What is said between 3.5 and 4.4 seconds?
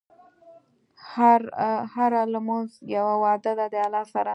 ده د الله سره.